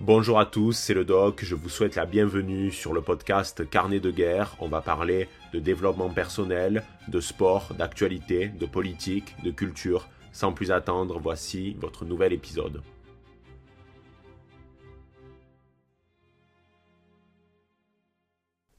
[0.00, 3.98] Bonjour à tous, c'est le doc, je vous souhaite la bienvenue sur le podcast Carnet
[3.98, 4.54] de guerre.
[4.60, 10.08] On va parler de développement personnel, de sport, d'actualité, de politique, de culture.
[10.30, 12.80] Sans plus attendre, voici votre nouvel épisode.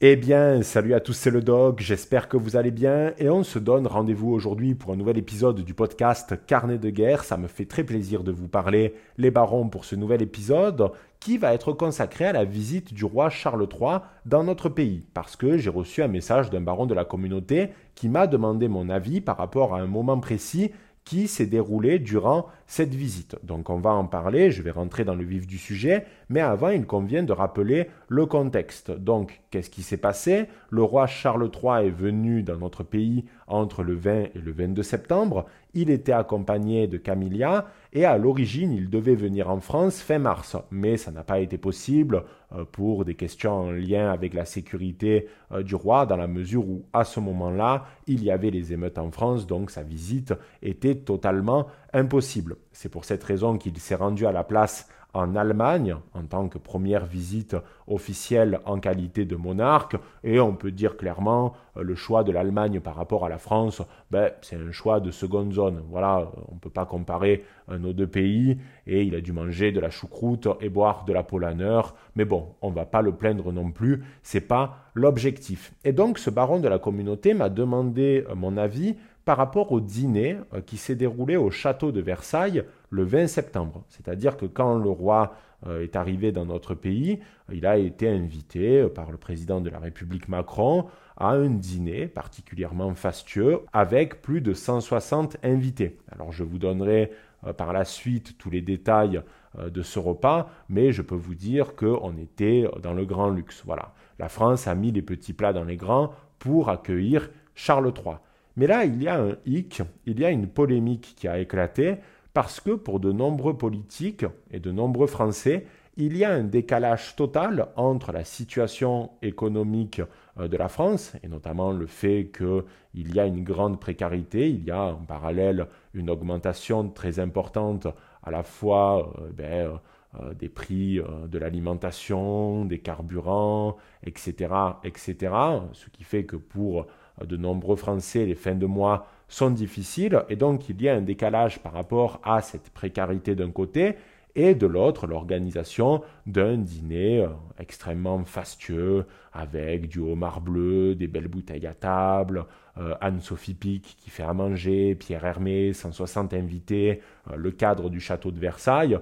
[0.02, 3.42] Eh bien, salut à tous, c'est le Dog, j'espère que vous allez bien et on
[3.42, 7.22] se donne rendez-vous aujourd'hui pour un nouvel épisode du podcast Carnet de guerre.
[7.22, 11.36] Ça me fait très plaisir de vous parler, les barons, pour ce nouvel épisode qui
[11.36, 15.04] va être consacré à la visite du roi Charles III dans notre pays.
[15.12, 18.88] Parce que j'ai reçu un message d'un baron de la communauté qui m'a demandé mon
[18.88, 20.70] avis par rapport à un moment précis
[21.10, 23.36] qui s'est déroulé durant cette visite.
[23.42, 26.68] Donc on va en parler, je vais rentrer dans le vif du sujet, mais avant
[26.68, 28.92] il convient de rappeler le contexte.
[28.92, 30.46] Donc qu'est-ce qui s'est passé?
[30.70, 34.84] Le roi Charles III est venu dans notre pays entre le 20 et le 22
[34.84, 40.18] septembre, il était accompagné de Camilla et à l'origine il devait venir en France fin
[40.18, 44.44] mars, mais ça n'a pas été possible euh, pour des questions en lien avec la
[44.44, 48.72] sécurité euh, du roi dans la mesure où à ce moment-là il y avait les
[48.72, 52.56] émeutes en France, donc sa visite était totalement impossible.
[52.72, 56.58] C'est pour cette raison qu'il s'est rendu à la place en Allemagne en tant que
[56.58, 59.96] première visite officielle en qualité de monarque.
[60.24, 63.82] Et on peut dire clairement euh, le choix de l'Allemagne par rapport à la France,
[64.10, 65.82] ben, c'est un choix de seconde zone.
[65.90, 68.58] Voilà, on ne peut pas comparer euh, nos deux pays.
[68.86, 71.80] Et il a dû manger de la choucroute et boire de la polaner.
[72.14, 74.04] Mais bon, on ne va pas le plaindre non plus.
[74.22, 75.72] C'est pas l'objectif.
[75.84, 78.96] Et donc, ce baron de la communauté m'a demandé euh, mon avis
[79.30, 83.84] par rapport au dîner euh, qui s'est déroulé au château de Versailles le 20 septembre.
[83.88, 85.36] C'est-à-dire que quand le roi
[85.68, 87.20] euh, est arrivé dans notre pays,
[87.52, 90.86] il a été invité euh, par le président de la République Macron
[91.16, 95.96] à un dîner particulièrement fastueux avec plus de 160 invités.
[96.10, 97.12] Alors je vous donnerai
[97.56, 99.22] par la suite tous les détails
[99.64, 103.62] de ce repas, mais je peux vous dire qu'on était dans le grand luxe.
[103.64, 103.94] Voilà.
[104.18, 106.10] La France a mis les petits plats dans les grands
[106.40, 108.16] pour accueillir Charles III.
[108.56, 111.96] Mais là, il y a un hic, il y a une polémique qui a éclaté
[112.32, 115.66] parce que pour de nombreux politiques et de nombreux Français,
[115.96, 120.00] il y a un décalage total entre la situation économique
[120.38, 124.64] euh, de la France, et notamment le fait qu'il y a une grande précarité, il
[124.64, 127.86] y a en parallèle une augmentation très importante
[128.22, 129.80] à la fois euh, ben,
[130.20, 134.54] euh, des prix de l'alimentation, des carburants, etc.,
[134.84, 135.34] etc.,
[135.72, 136.86] ce qui fait que pour
[137.24, 141.02] de nombreux Français, les fins de mois sont difficiles et donc il y a un
[141.02, 143.96] décalage par rapport à cette précarité d'un côté
[144.34, 147.28] et de l'autre l'organisation d'un dîner euh,
[147.58, 152.46] extrêmement fastueux avec du homard bleu, des belles bouteilles à table,
[152.78, 158.00] euh, Anne-Sophie Pic qui fait à manger, Pierre Hermé, 160 invités, euh, le cadre du
[158.00, 158.98] château de Versailles.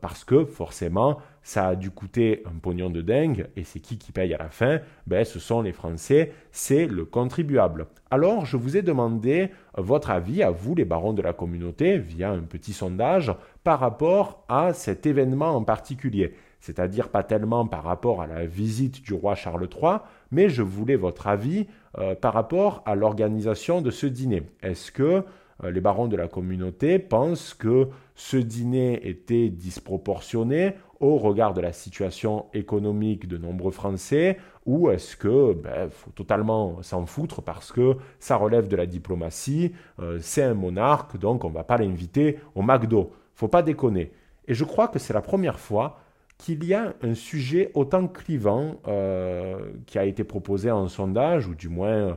[0.00, 4.10] Parce que forcément, ça a dû coûter un pognon de dingue, et c'est qui qui
[4.10, 4.80] paye à la fin?
[5.06, 7.86] Ben, Ce sont les Français, c'est le contribuable.
[8.10, 12.32] Alors, je vous ai demandé votre avis à vous, les barons de la communauté, via
[12.32, 16.34] un petit sondage, par rapport à cet événement en particulier.
[16.58, 19.98] C'est-à-dire pas tellement par rapport à la visite du roi Charles III,
[20.32, 21.68] mais je voulais votre avis
[21.98, 24.42] euh, par rapport à l'organisation de ce dîner.
[24.64, 25.22] Est-ce que
[25.62, 31.72] les barons de la communauté pensent que ce dîner était disproportionné au regard de la
[31.72, 37.96] situation économique de nombreux Français ou est-ce que ben, faut totalement s'en foutre parce que
[38.18, 42.38] ça relève de la diplomatie, euh, c'est un monarque donc on ne va pas l'inviter
[42.54, 43.12] au McDo.
[43.34, 44.12] Faut pas déconner.
[44.48, 46.00] Et je crois que c'est la première fois
[46.38, 51.54] qu'il y a un sujet autant clivant euh, qui a été proposé en sondage ou
[51.54, 52.14] du moins euh,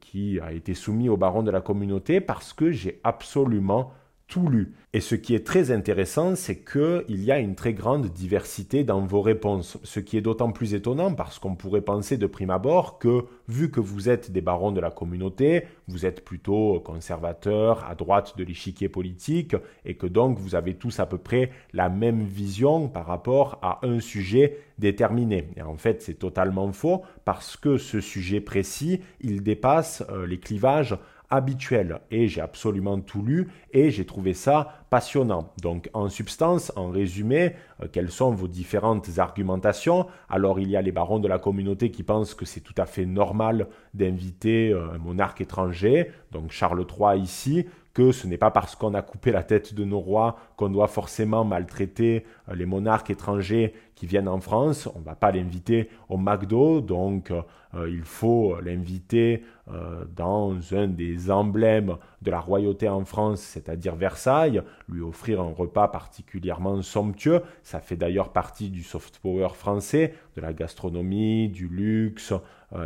[0.00, 3.92] qui a été soumis au baron de la communauté parce que j'ai absolument
[4.26, 4.72] tout lu.
[4.92, 9.00] Et ce qui est très intéressant, c'est qu'il y a une très grande diversité dans
[9.00, 12.98] vos réponses, ce qui est d'autant plus étonnant parce qu'on pourrait penser de prime abord
[12.98, 17.94] que, vu que vous êtes des barons de la communauté, vous êtes plutôt conservateurs, à
[17.94, 22.24] droite de l'échiquier politique, et que donc vous avez tous à peu près la même
[22.24, 25.48] vision par rapport à un sujet déterminé.
[25.56, 30.38] Et en fait, c'est totalement faux parce que ce sujet précis, il dépasse euh, les
[30.38, 30.96] clivages
[31.30, 32.00] habituel.
[32.10, 35.52] Et j'ai absolument tout lu et j'ai trouvé ça passionnant.
[35.60, 40.06] Donc en substance, en résumé, euh, quelles sont vos différentes argumentations?
[40.28, 42.86] Alors il y a les barons de la communauté qui pensent que c'est tout à
[42.86, 48.50] fait normal d'inviter euh, un monarque étranger, donc Charles III ici, que ce n'est pas
[48.50, 52.66] parce qu'on a coupé la tête de nos rois qu'on doit forcément maltraiter euh, les
[52.66, 54.88] monarques étrangers qui viennent en France.
[54.94, 60.88] On ne va pas l'inviter au McDo, donc euh, il faut l'inviter euh, dans un
[60.88, 67.42] des emblèmes de la royauté en France, c'est-à-dire Versailles, lui offrir un repas particulièrement somptueux.
[67.62, 72.32] Ça fait d'ailleurs partie du soft power français, de la gastronomie, du luxe,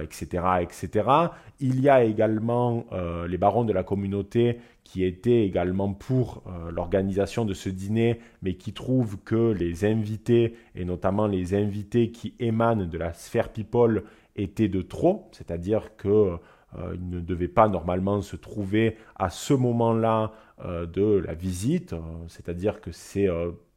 [0.02, 1.08] etc., etc.
[1.60, 2.84] Il y a également
[3.26, 8.72] les barons de la communauté qui étaient également pour l'organisation de ce dîner, mais qui
[8.72, 14.04] trouvent que les invités, et notamment les invités qui émanent de la sphère people,
[14.36, 16.36] étaient de trop, c'est-à-dire que
[16.76, 20.32] ne devaient pas normalement se trouver à ce moment-là
[20.64, 21.94] de la visite,
[22.28, 23.26] c'est-à-dire que c'est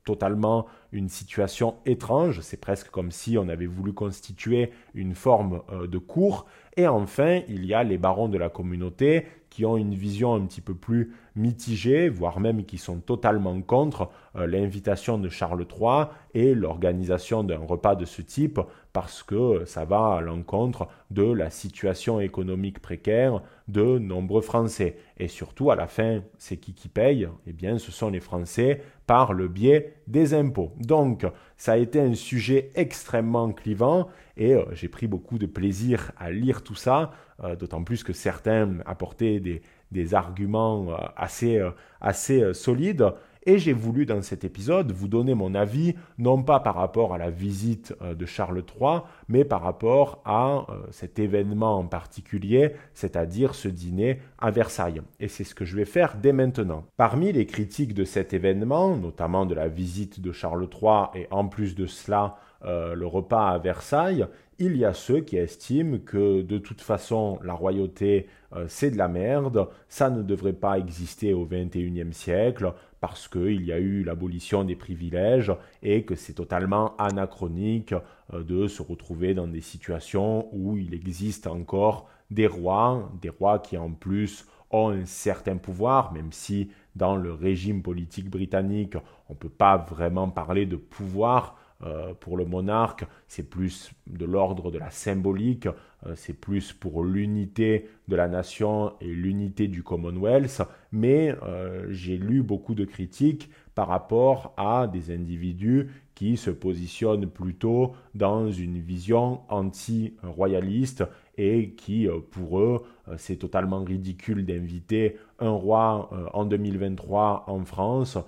[0.03, 2.41] totalement une situation étrange.
[2.41, 6.45] C'est presque comme si on avait voulu constituer une forme euh, de cour.
[6.77, 10.45] Et enfin, il y a les barons de la communauté qui ont une vision un
[10.45, 16.05] petit peu plus mitigée, voire même qui sont totalement contre euh, l'invitation de Charles III
[16.33, 18.61] et l'organisation d'un repas de ce type,
[18.93, 24.95] parce que ça va à l'encontre de la situation économique précaire de nombreux Français.
[25.17, 27.27] Et surtout, à la fin, c'est qui qui paye?
[27.45, 30.71] Eh bien, ce sont les Français par le biais des impôts.
[30.79, 31.25] Donc,
[31.57, 34.07] ça a été un sujet extrêmement clivant
[34.41, 37.11] et euh, j'ai pris beaucoup de plaisir à lire tout ça,
[37.43, 41.61] euh, d'autant plus que certains apportaient des, arguments euh, assez,
[42.01, 43.13] assez solides.
[43.45, 47.19] Et j'ai voulu dans cet épisode vous donner mon avis, non pas par rapport à
[47.19, 53.67] la visite de Charles III, mais par rapport à cet événement en particulier, c'est-à-dire ce
[53.67, 55.01] dîner à Versailles.
[55.19, 56.85] Et c'est ce que je vais faire dès maintenant.
[56.97, 61.47] Parmi les critiques de cet événement, notamment de la visite de Charles III et en
[61.47, 64.25] plus de cela euh, le repas à Versailles,
[64.59, 68.27] il y a ceux qui estiment que de toute façon la royauté
[68.67, 73.73] c'est de la merde, ça ne devrait pas exister au XXIe siècle, parce qu'il y
[73.73, 77.93] a eu l'abolition des privilèges et que c'est totalement anachronique
[78.33, 83.59] euh, de se retrouver dans des situations où il existe encore des rois, des rois
[83.59, 88.95] qui en plus ont un certain pouvoir, même si dans le régime politique britannique,
[89.27, 94.25] on ne peut pas vraiment parler de pouvoir, euh, pour le monarque, c'est plus de
[94.25, 95.67] l'ordre de la symbolique,
[96.05, 100.61] euh, c'est plus pour l'unité de la nation et l'unité du Commonwealth,
[100.91, 107.27] mais euh, j'ai lu beaucoup de critiques par rapport à des individus qui se positionnent
[107.27, 111.03] plutôt dans une vision anti-royaliste
[111.37, 112.83] et qui, pour eux,
[113.17, 118.19] c'est totalement ridicule d'inviter un roi en 2023 en France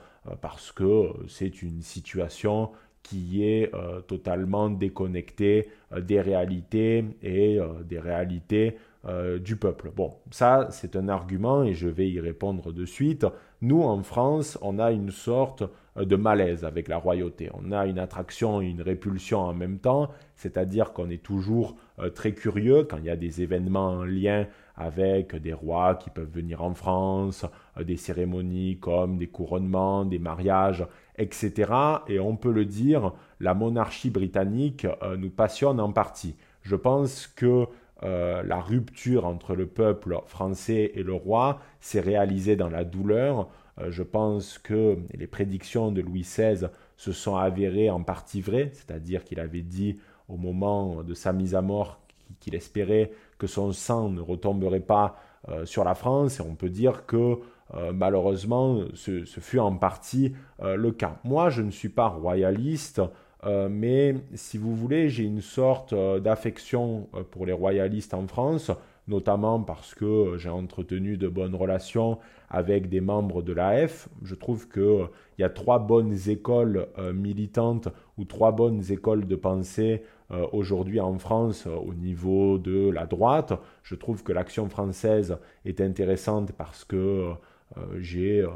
[0.41, 2.71] parce que c'est une situation
[3.03, 8.77] qui est euh, totalement déconnecté euh, des réalités et euh, des réalités
[9.44, 9.91] du peuple.
[9.94, 13.25] Bon, ça c'est un argument et je vais y répondre de suite.
[13.61, 15.65] Nous en France, on a une sorte
[15.97, 17.50] de malaise avec la royauté.
[17.53, 21.75] On a une attraction et une répulsion en même temps, c'est-à-dire qu'on est toujours
[22.15, 24.47] très curieux quand il y a des événements en lien
[24.77, 27.45] avec des rois qui peuvent venir en France,
[27.77, 30.85] des cérémonies comme des couronnements, des mariages,
[31.18, 31.71] etc.
[32.07, 36.36] Et on peut le dire, la monarchie britannique euh, nous passionne en partie.
[36.62, 37.68] Je pense que
[38.04, 43.50] euh, la rupture entre le peuple français et le roi s'est réalisée dans la douleur.
[43.80, 46.68] Euh, je pense que les prédictions de Louis XVI
[46.98, 51.56] se sont avérées en partie vraies, c'est-à-dire qu'il avait dit au moment de sa mise
[51.56, 52.00] à mort
[52.39, 55.18] qu'il espérait que son sang ne retomberait pas
[55.65, 56.39] sur la France.
[56.39, 57.39] Et on peut dire que
[57.75, 61.18] euh, malheureusement, ce, fut en partie euh, le cas.
[61.24, 63.02] Moi, je ne suis pas royaliste,
[63.46, 68.72] euh, mais si vous voulez, j'ai une sorte d'affection pour les royalistes en France,
[69.08, 74.08] notamment parce que j'ai entretenu de bonnes relations avec des membres de l'AF.
[74.24, 75.08] Je trouve qu'il
[75.39, 80.03] y a trois bonnes écoles militantes ou trois bonnes écoles de pensée
[80.53, 83.53] aujourd'hui en France au niveau de la droite.
[83.82, 87.34] Je trouve que l'action française est intéressante parce que
[88.00, 88.50] j'ai euh,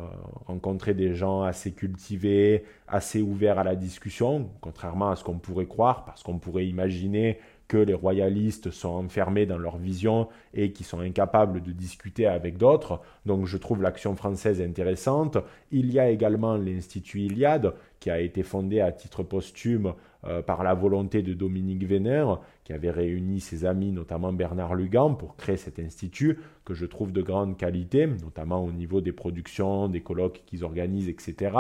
[0.46, 5.66] rencontré des gens assez cultivés, assez ouverts à la discussion, contrairement à ce qu'on pourrait
[5.66, 10.84] croire, parce qu'on pourrait imaginer que les royalistes sont enfermés dans leur vision et qui
[10.84, 13.02] sont incapables de discuter avec d'autres.
[13.26, 15.38] Donc je trouve l'action française intéressante.
[15.72, 19.94] Il y a également l'Institut Iliade qui a été fondé à titre posthume
[20.26, 25.16] euh, par la volonté de Dominique Vénère, qui avait réuni ses amis, notamment Bernard Lugan,
[25.16, 29.90] pour créer cet institut que je trouve de grande qualité, notamment au niveau des productions,
[29.90, 31.56] des colloques qu'ils organisent, etc.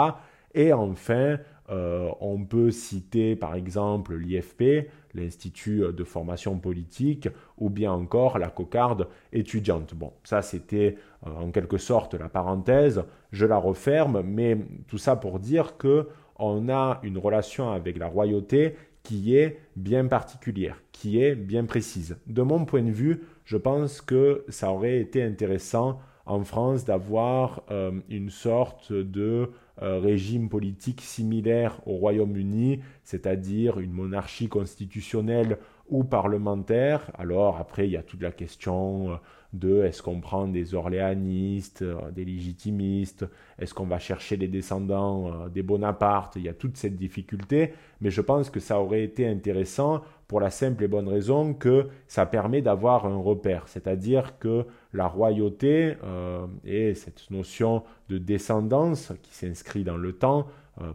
[0.53, 1.37] Et enfin,
[1.69, 8.49] euh, on peut citer par exemple l'IFP, l'Institut de formation politique, ou bien encore la
[8.49, 9.93] cocarde étudiante.
[9.93, 14.57] Bon, ça c'était euh, en quelque sorte la parenthèse, je la referme, mais
[14.87, 16.07] tout ça pour dire que
[16.39, 22.17] on a une relation avec la royauté qui est bien particulière, qui est bien précise.
[22.27, 27.63] De mon point de vue, je pense que ça aurait été intéressant en France d'avoir
[28.09, 35.57] une sorte de régime politique similaire au Royaume-Uni, c'est-à-dire une monarchie constitutionnelle
[35.89, 37.11] ou parlementaire.
[37.17, 39.19] Alors après, il y a toute la question
[39.53, 43.25] de est-ce qu'on prend des orléanistes, euh, des légitimistes,
[43.59, 47.73] est-ce qu'on va chercher les descendants euh, des Bonaparte, il y a toute cette difficulté,
[48.01, 51.87] mais je pense que ça aurait été intéressant pour la simple et bonne raison que
[52.07, 59.13] ça permet d'avoir un repère, c'est-à-dire que la royauté euh, et cette notion de descendance
[59.23, 60.47] qui s'inscrit dans le temps,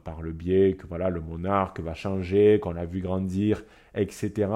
[0.05, 3.65] par le biais que voilà le monarque va changer, qu'on a vu grandir,
[3.97, 4.49] etc.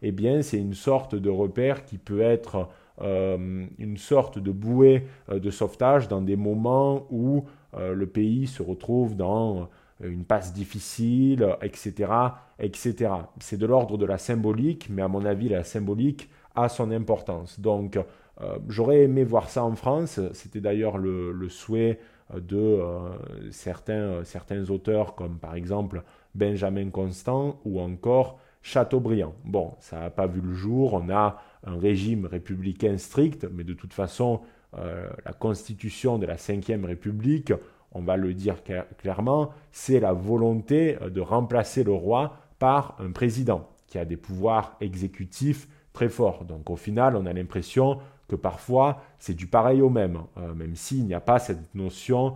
[0.00, 2.70] Eh bien, c'est une sorte de repère qui peut être
[3.02, 8.46] euh, une sorte de bouée euh, de sauvetage dans des moments où euh, le pays
[8.46, 9.68] se retrouve dans
[10.02, 12.10] une passe difficile, etc.
[12.58, 13.12] etc.
[13.38, 17.60] C'est de l'ordre de la symbolique, mais à mon avis, la symbolique a son importance.
[17.60, 17.98] Donc,
[18.68, 20.18] j'aurais aimé voir ça en France.
[20.32, 22.00] C'était d'ailleurs le, souhait
[22.34, 22.80] de
[23.50, 26.02] certains, certains auteurs, comme par exemple
[26.34, 29.34] Benjamin Constant ou encore Chateaubriand.
[29.44, 30.94] Bon, ça n'a pas vu le jour.
[30.94, 34.40] On a un régime républicain strict, mais de toute façon,
[34.78, 37.52] euh, la constitution de la Ve République,
[37.92, 38.56] on va le dire
[38.98, 44.16] clairement, c'est la volonté euh, de remplacer le roi par un président qui a des
[44.16, 46.44] pouvoirs exécutifs très forts.
[46.44, 47.98] Donc au final, on a l'impression
[48.28, 52.34] que parfois c'est du pareil au même, euh, même s'il n'y a pas cette notion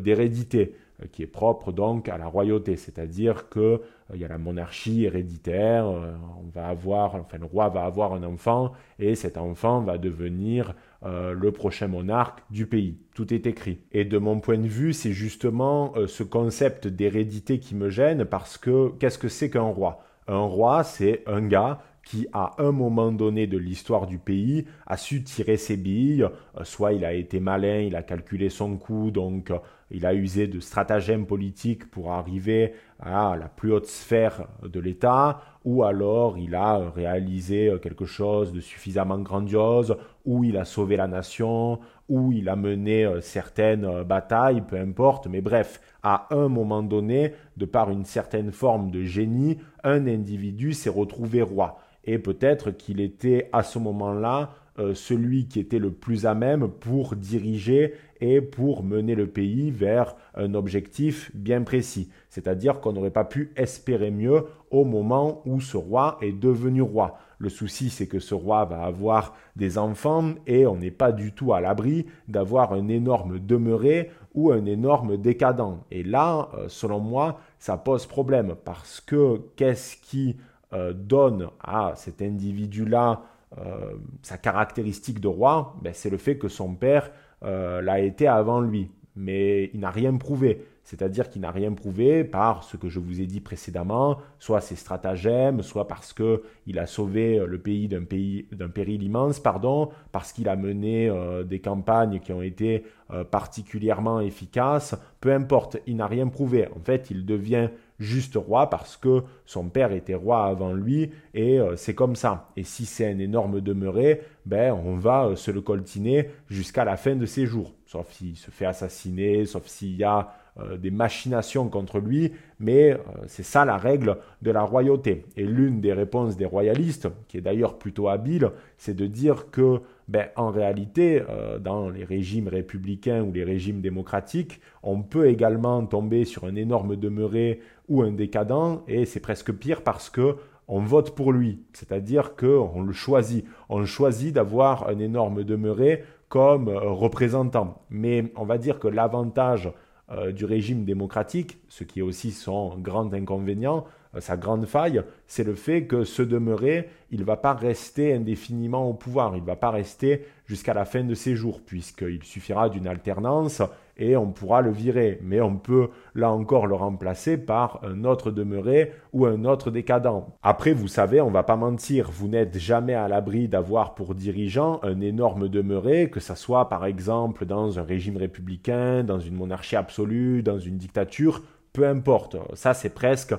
[0.00, 0.74] d'hérédité.
[1.02, 3.78] Euh, qui est propre donc à la royauté, c'est-à-dire qu'il euh,
[4.14, 8.22] y a la monarchie héréditaire, euh, on va avoir, enfin le roi va avoir un
[8.22, 12.98] enfant et cet enfant va devenir le prochain monarque du pays.
[13.14, 13.78] Tout est écrit.
[13.90, 18.58] Et de mon point de vue, c'est justement ce concept d'hérédité qui me gêne parce
[18.58, 20.04] que qu'est-ce que c'est qu'un roi?
[20.28, 24.98] Un roi, c'est un gars qui, à un moment donné de l'histoire du pays, a
[24.98, 26.28] su tirer ses billes.
[26.64, 29.50] soit il a été malin, il a calculé son coût, donc
[29.90, 35.40] il a usé de stratagèmes politiques pour arriver à la plus haute sphère de l'État,
[35.64, 41.08] ou alors il a réalisé quelque chose de suffisamment grandiose, ou il a sauvé la
[41.08, 41.80] nation,
[42.10, 46.82] ou il a mené euh, certaines euh, batailles, peu importe, mais bref, à un moment
[46.82, 51.78] donné, de par une certaine forme de génie, un individu s'est retrouvé roi.
[52.04, 56.68] Et peut-être qu'il était à ce moment-là euh, celui qui était le plus à même
[56.68, 62.10] pour diriger et pour mener le pays vers un objectif bien précis.
[62.28, 67.18] C'est-à-dire qu'on n'aurait pas pu espérer mieux au moment où ce roi est devenu roi.
[67.38, 71.32] Le souci, c'est que ce roi va avoir des enfants et on n'est pas du
[71.32, 75.78] tout à l'abri d'avoir un énorme demeuré ou un énorme décadent.
[75.90, 80.36] Et là, euh, selon moi, ça pose problème parce que qu'est-ce qui
[80.72, 83.22] euh, donne à cet individu-là
[83.58, 87.10] euh, sa caractéristique de roi, ben, c'est le fait que son père
[87.42, 88.90] euh, l'a été avant lui.
[89.16, 90.64] Mais il n'a rien prouvé.
[90.84, 94.76] C'est-à-dire qu'il n'a rien prouvé par ce que je vous ai dit précédemment, soit ses
[94.76, 100.56] stratagèmes, soit parce qu'il a sauvé le pays d'un péril immense, pardon, parce qu'il a
[100.56, 102.84] mené euh, des campagnes qui ont été
[103.32, 104.94] particulièrement efficaces.
[105.20, 106.68] Peu importe, il n'a rien prouvé.
[106.68, 107.68] En fait, il devient
[108.00, 112.48] juste roi parce que son père était roi avant lui et euh, c'est comme ça.
[112.56, 116.96] Et si c'est un énorme demeuré, ben on va euh, se le coltiner jusqu'à la
[116.96, 117.74] fin de ses jours.
[117.86, 122.96] Sauf s'il se fait assassiner, sauf s'il y a euh, des machinations contre lui, mais
[123.26, 125.26] c'est ça la règle de la royauté.
[125.36, 129.80] Et l'une des réponses des royalistes, qui est d'ailleurs plutôt habile, c'est de dire que
[130.10, 131.22] ben, en réalité,
[131.60, 136.96] dans les régimes républicains ou les régimes démocratiques, on peut également tomber sur un énorme
[136.96, 140.36] demeuré ou un décadent, et c'est presque pire parce que
[140.72, 143.44] on vote pour lui, c'est-à-dire qu'on le choisit.
[143.68, 147.82] On choisit d'avoir un énorme demeuré comme euh, représentant.
[147.90, 149.72] Mais on va dire que l'avantage
[150.12, 155.02] euh, du régime démocratique, ce qui est aussi son grand inconvénient, euh, sa grande faille,
[155.26, 159.42] c'est le fait que ce demeuré, il ne va pas rester indéfiniment au pouvoir, il
[159.42, 163.62] ne va pas rester jusqu'à la fin de ses jours, puisqu'il suffira d'une alternance
[163.96, 165.20] et on pourra le virer.
[165.22, 170.26] Mais on peut là encore le remplacer par un autre demeuré ou un autre décadent.
[170.42, 174.80] Après, vous savez, on va pas mentir, vous n'êtes jamais à l'abri d'avoir pour dirigeant
[174.82, 179.76] un énorme demeuré, que ça soit par exemple dans un régime républicain, dans une monarchie
[179.76, 182.36] absolue, dans une dictature, peu importe.
[182.54, 183.36] Ça, c'est presque euh,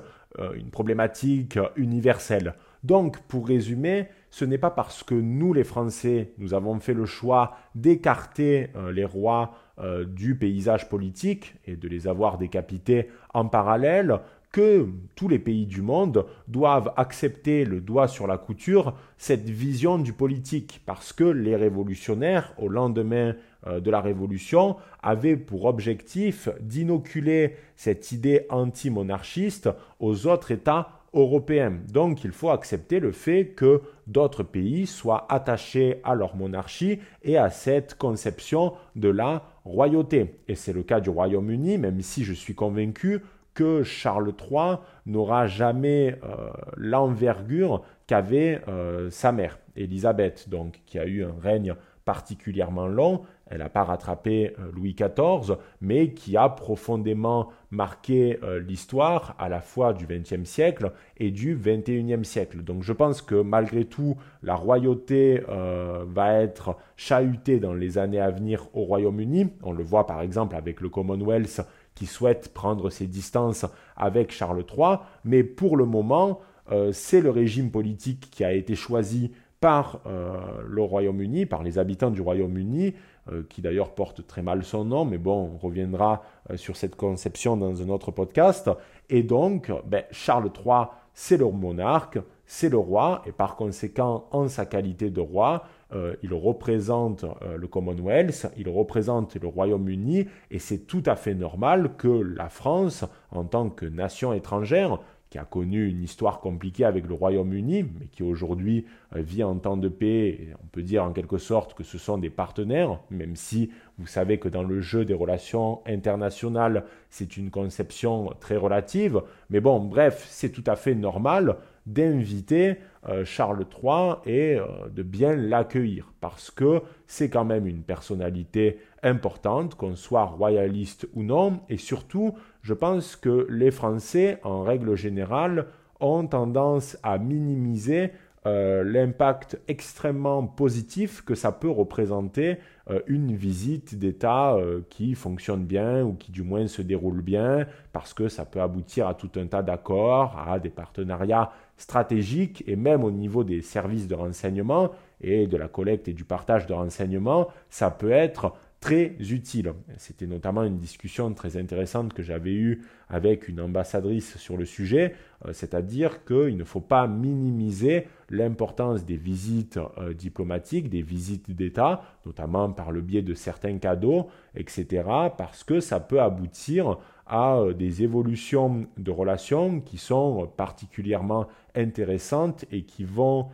[0.54, 2.54] une problématique universelle.
[2.84, 7.04] Donc, pour résumer, ce n'est pas parce que nous, les Français, nous avons fait le
[7.04, 13.46] choix d'écarter euh, les rois euh, du paysage politique et de les avoir décapités en
[13.46, 14.18] parallèle
[14.52, 19.98] que tous les pays du monde doivent accepter le doigt sur la couture cette vision
[19.98, 23.34] du politique, parce que les révolutionnaires, au lendemain
[23.66, 31.78] de la Révolution avait pour objectif d'inoculer cette idée anti-monarchiste aux autres États européens.
[31.92, 37.36] Donc il faut accepter le fait que d'autres pays soient attachés à leur monarchie et
[37.36, 40.40] à cette conception de la royauté.
[40.48, 43.20] Et c'est le cas du Royaume-Uni, même si je suis convaincu
[43.54, 51.06] que Charles III n'aura jamais euh, l'envergure qu'avait euh, sa mère, Élisabeth, donc qui a
[51.06, 53.22] eu un règne particulièrement long.
[53.46, 59.62] Elle n'a pas rattrapé euh, Louis XIV, mais qui a profondément marqué l'histoire à la
[59.62, 62.62] fois du XXe siècle et du XXIe siècle.
[62.62, 68.30] Donc je pense que malgré tout, la royauté va être chahutée dans les années à
[68.30, 69.54] venir au Royaume-Uni.
[69.62, 71.62] On le voit par exemple avec le Commonwealth
[71.94, 77.30] qui souhaite prendre ses distances avec Charles III, mais pour le moment, euh, c'est le
[77.30, 82.94] régime politique qui a été choisi par euh, le Royaume-Uni, par les habitants du Royaume-Uni,
[83.30, 86.22] euh, qui d'ailleurs porte très mal son nom, mais bon, on reviendra
[86.56, 88.70] sur cette conception dans un autre podcast.
[89.08, 92.18] Et donc, ben, Charles III, c'est le monarque,
[92.54, 97.56] c'est le roi, et par conséquent, en sa qualité de roi, euh, il représente euh,
[97.56, 103.06] le Commonwealth, il représente le Royaume-Uni, et c'est tout à fait normal que la France,
[103.30, 104.98] en tant que nation étrangère,
[105.30, 108.84] qui a connu une histoire compliquée avec le Royaume-Uni, mais qui aujourd'hui
[109.16, 112.18] euh, vit en temps de paix, on peut dire en quelque sorte que ce sont
[112.18, 117.50] des partenaires, même si vous savez que dans le jeu des relations internationales, c'est une
[117.50, 121.56] conception très relative, mais bon, bref, c'est tout à fait normal
[121.86, 122.76] d'inviter
[123.08, 128.78] euh, Charles III et euh, de bien l'accueillir, parce que c'est quand même une personnalité
[129.02, 134.94] importante, qu'on soit royaliste ou non, et surtout, je pense que les Français, en règle
[134.94, 135.66] générale,
[135.98, 138.12] ont tendance à minimiser
[138.46, 142.58] euh, l'impact extrêmement positif que ça peut représenter
[143.06, 144.56] une visite d'État
[144.90, 149.06] qui fonctionne bien ou qui du moins se déroule bien, parce que ça peut aboutir
[149.06, 154.06] à tout un tas d'accords, à des partenariats stratégiques, et même au niveau des services
[154.06, 159.16] de renseignement et de la collecte et du partage de renseignements, ça peut être très
[159.30, 159.72] utile.
[159.96, 165.14] C'était notamment une discussion très intéressante que j'avais eue avec une ambassadrice sur le sujet,
[165.44, 172.02] euh, c'est-à-dire qu'il ne faut pas minimiser l'importance des visites euh, diplomatiques, des visites d'État,
[172.26, 175.04] notamment par le biais de certains cadeaux, etc.,
[175.36, 182.64] parce que ça peut aboutir à euh, des évolutions de relations qui sont particulièrement intéressantes
[182.70, 183.48] et qui vont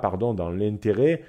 [0.00, 1.22] pardon dans l'intérêt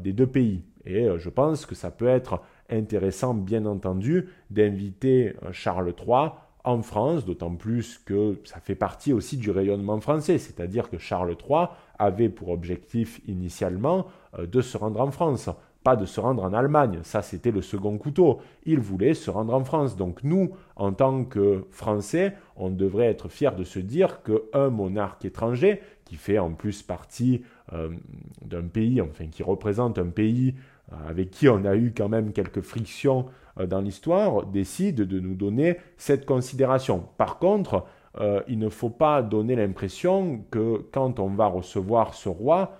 [0.00, 0.62] des deux pays.
[0.84, 6.28] Et je pense que ça peut être intéressant, bien entendu, d'inviter Charles III
[6.64, 11.36] en France, d'autant plus que ça fait partie aussi du rayonnement français, c'est-à-dire que Charles
[11.48, 11.66] III
[11.98, 14.06] avait pour objectif initialement
[14.38, 15.48] euh, de se rendre en France,
[15.82, 19.54] pas de se rendre en Allemagne, ça c'était le second couteau, il voulait se rendre
[19.54, 19.96] en France.
[19.96, 25.24] Donc nous, en tant que Français, on devrait être fiers de se dire qu'un monarque
[25.24, 27.90] étranger, qui fait en plus partie euh,
[28.44, 30.54] d'un pays, enfin qui représente un pays
[30.92, 33.26] euh, avec qui on a eu quand même quelques frictions
[33.58, 37.06] euh, dans l'histoire, décide de nous donner cette considération.
[37.16, 37.84] Par contre,
[38.48, 42.76] il ne faut pas donner l'impression que quand on va recevoir ce roi,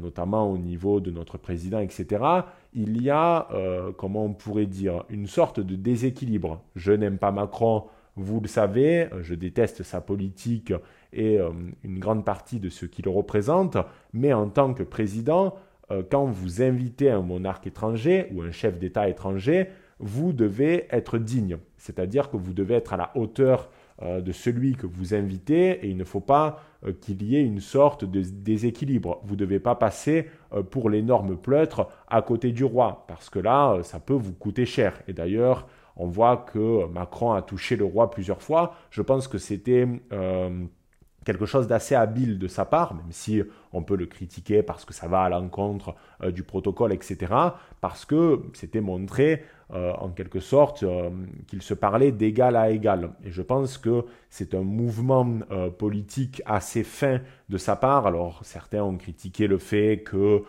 [0.00, 2.24] notamment au niveau de notre président, etc.,
[2.72, 3.48] il y a,
[3.96, 6.62] comment on pourrait dire, une sorte de déséquilibre.
[6.74, 7.84] Je n'aime pas Macron,
[8.16, 10.72] vous le savez, je déteste sa politique
[11.12, 11.38] et
[11.84, 13.76] une grande partie de ce qu'il représente,
[14.12, 15.54] mais en tant que président,
[15.90, 21.18] euh, quand vous invitez un monarque étranger ou un chef d'État étranger, vous devez être
[21.18, 21.58] digne.
[21.76, 23.70] C'est-à-dire que vous devez être à la hauteur euh,
[24.02, 27.60] de celui que vous invitez et il ne faut pas euh, qu'il y ait une
[27.60, 29.20] sorte de déséquilibre.
[29.24, 30.28] Vous ne devez pas passer
[30.70, 35.00] pour l'énorme pleutre à côté du roi parce que là, ça peut vous coûter cher.
[35.08, 38.74] Et d'ailleurs, on voit que Macron a touché le roi plusieurs fois.
[38.90, 39.86] Je pense que c'était
[41.26, 44.94] quelque chose d'assez habile de sa part, même si on peut le critiquer parce que
[44.94, 47.32] ça va à l'encontre euh, du protocole, etc.,
[47.80, 51.10] parce que c'était montré euh, en quelque sorte euh,
[51.48, 53.10] qu'il se parlait d'égal à égal.
[53.24, 55.26] Et je pense que c'est un mouvement
[55.78, 58.06] politique assez fin de sa part.
[58.06, 60.42] Alors certains ont critiqué le fait que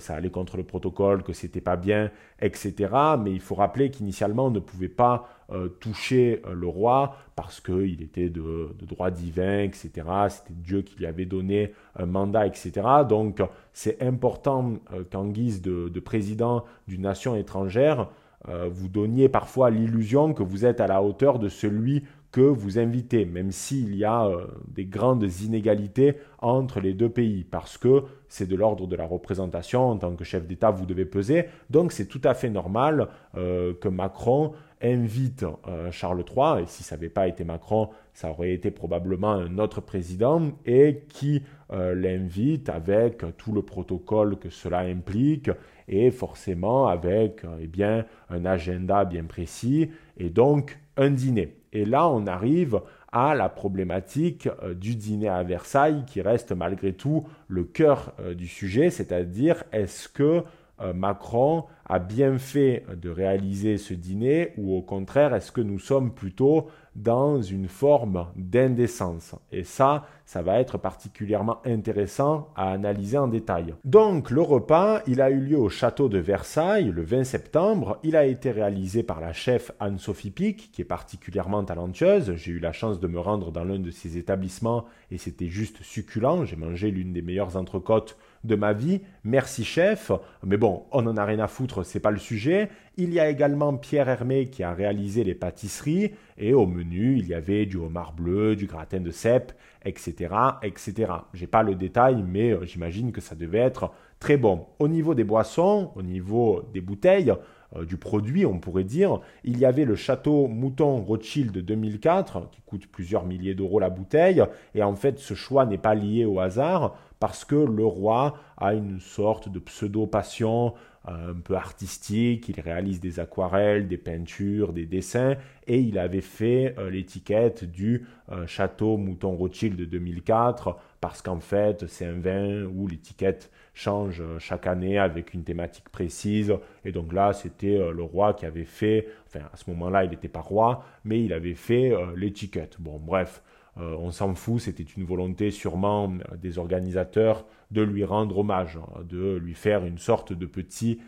[0.00, 2.10] ça allait contre le protocole, que c'était pas bien,
[2.40, 2.90] etc.
[3.22, 7.60] Mais il faut rappeler qu'initialement on ne pouvait pas euh, toucher euh, le roi parce
[7.60, 9.90] qu'il était de, droit divin, etc.
[10.30, 12.72] C'était Dieu qui lui avait donné un mandat, etc.
[13.06, 13.42] Donc
[13.74, 18.08] c'est important euh, qu'en guise de, président d'une nation étrangère,
[18.48, 22.02] vous donniez parfois l'illusion que vous êtes à la hauteur de celui
[22.32, 27.44] que vous invitez, même s'il y a euh, des grandes inégalités entre les deux pays,
[27.44, 31.04] parce que c'est de l'ordre de la représentation, en tant que chef d'État, vous devez
[31.04, 34.52] peser, donc c'est tout à fait normal euh, que Macron
[34.82, 39.32] invite euh, Charles III, et si ça n'avait pas été Macron, ça aurait été probablement
[39.32, 45.50] un autre président, et qui l'invite avec tout le protocole que cela implique,
[45.88, 51.56] et forcément avec eh bien, un agenda bien précis, et donc un dîner.
[51.72, 52.80] Et là, on arrive
[53.12, 58.34] à la problématique euh, du dîner à Versailles qui reste malgré tout le cœur euh,
[58.34, 60.42] du sujet, c'est-à-dire est-ce que
[60.80, 65.78] euh, Macron a bien fait de réaliser ce dîner ou au contraire est-ce que nous
[65.78, 73.18] sommes plutôt dans une forme d'indécence Et ça, ça va être particulièrement intéressant à analyser
[73.18, 73.74] en détail.
[73.84, 77.98] Donc le repas, il a eu lieu au château de Versailles le 20 septembre.
[78.02, 82.34] Il a été réalisé par la chef Anne-Sophie Pic, qui est particulièrement talentueuse.
[82.36, 85.82] J'ai eu la chance de me rendre dans l'un de ses établissements et c'était juste
[85.82, 86.44] succulent.
[86.44, 89.00] J'ai mangé l'une des meilleures entrecôtes de ma vie.
[89.24, 90.12] Merci chef.
[90.44, 92.68] Mais bon, on en a rien à foutre, c'est pas le sujet.
[92.96, 97.28] Il y a également Pierre Hermé qui a réalisé les pâtisseries et au menu, il
[97.28, 99.52] y avait du homard bleu, du gratin de cèpe,
[99.84, 101.12] etc., etc.
[101.34, 104.66] J'ai pas le détail, mais euh, j'imagine que ça devait être très bon.
[104.78, 107.32] Au niveau des boissons, au niveau des bouteilles,
[107.76, 109.20] euh, du produit, on pourrait dire.
[109.44, 113.90] Il y avait le château Mouton Rothschild de 2004, qui coûte plusieurs milliers d'euros la
[113.90, 114.42] bouteille.
[114.74, 118.74] Et en fait, ce choix n'est pas lié au hasard, parce que le roi a
[118.74, 120.74] une sorte de pseudo-passion
[121.06, 122.48] euh, un peu artistique.
[122.48, 125.36] Il réalise des aquarelles, des peintures, des dessins.
[125.68, 128.06] Et il avait fait euh, l'étiquette du
[128.46, 134.38] château Mouton Rothschild de 2004, parce qu'en fait, c'est un vin où l'étiquette change euh,
[134.38, 136.54] chaque année avec une thématique précise.
[136.84, 140.10] Et donc là, c'était euh, le roi qui avait fait, enfin à ce moment-là, il
[140.10, 142.76] n'était pas roi, mais il avait fait euh, l'étiquette.
[142.78, 143.42] Bon, bref,
[143.76, 149.36] on s'en fout, c'était une volonté sûrement des organisateurs de lui rendre hommage, hein, de
[149.36, 151.00] lui faire une sorte de petit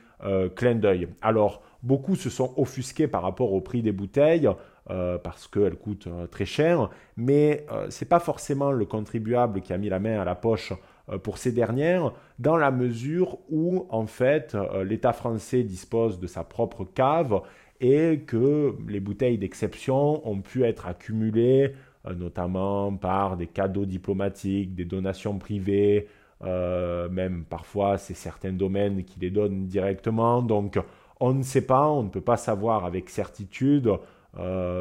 [0.57, 1.09] clin d'œil.
[1.21, 4.49] Alors, beaucoup se sont offusqués par rapport au prix des bouteilles.
[4.87, 9.91] parce qu'elles coûtent très cher, mais ce n'est pas forcément le contribuable qui a mis
[9.91, 10.73] la main à la poche
[11.11, 16.27] euh, pour ces dernières, dans la mesure où, en fait, euh, l'État français dispose de
[16.27, 17.43] sa propre cave
[17.81, 24.75] et que les bouteilles d'exception ont pu être accumulées, euh, notamment par des cadeaux diplomatiques,
[24.75, 26.09] des donations privées,
[26.43, 30.43] même parfois c'est certains domaines qui les donnent directement.
[30.43, 30.79] Donc,
[31.21, 33.91] on ne sait pas, on ne peut pas savoir avec certitude.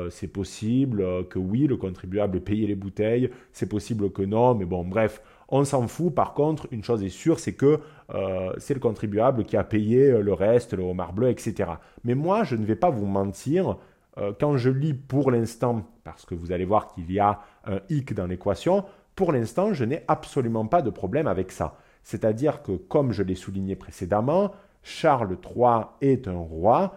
[0.09, 4.83] c'est possible que oui, le contribuable paye les bouteilles, c'est possible que non, mais bon,
[4.83, 5.21] bref,
[5.53, 6.13] on s'en fout.
[6.13, 7.79] Par contre, une chose est sûre, c'est que
[8.13, 11.69] euh, c'est le contribuable qui a payé euh, le reste, le homard bleu, etc.
[12.03, 13.77] Mais moi, je ne vais pas vous mentir.
[14.17, 17.79] Euh, quand je lis pour l'instant, parce que vous allez voir qu'il y a un
[17.89, 21.77] hic dans l'équation, pour l'instant, je n'ai absolument pas de problème avec ça.
[22.03, 26.95] C'est-à-dire que, comme je l'ai souligné précédemment, Charles III est un roi,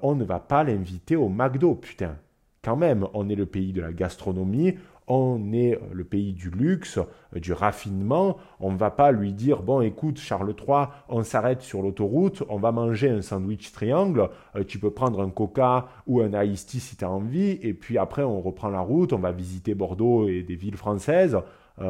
[0.00, 2.16] on ne va pas l'inviter au McDo, putain.
[2.62, 4.76] Quand même, on est le pays de la gastronomie,
[5.08, 8.36] on est euh, le pays du luxe, euh, du raffinement.
[8.60, 12.58] On ne va pas lui dire bon, écoute, Charles III, on s'arrête sur l'autoroute, on
[12.58, 14.30] va manger un sandwich triangle.
[14.56, 17.74] Euh, tu peux prendre un Coca ou un iced tea si tu as envie, et
[17.74, 21.36] puis après on reprend la route, on va visiter Bordeaux et des villes françaises.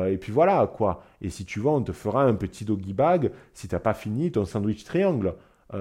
[0.09, 1.03] et puis voilà quoi.
[1.23, 4.33] Et si tu veux, on te fera un petit doggy bag si t'as pas fini
[4.33, 5.35] ton sandwich triangle.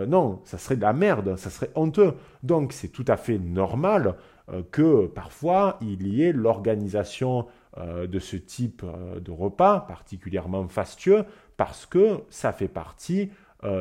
[0.07, 2.13] non, ça serait de la merde, ça serait honteux.
[2.43, 4.34] Donc c'est tout à fait normal euh,
[4.71, 11.25] que parfois il y ait l'organisation euh, de ce type euh, de repas particulièrement fastueux
[11.57, 13.31] parce que ça fait partie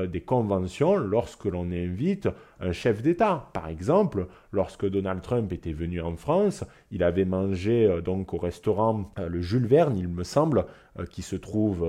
[0.06, 2.28] des conventions lorsque l'on invite
[2.60, 3.50] un chef d'État.
[3.52, 9.12] Par exemple, lorsque Donald Trump était venu en France, il avait mangé donc au restaurant
[9.16, 10.66] le Jules Verne, il me semble,
[11.10, 11.86] qui se trouve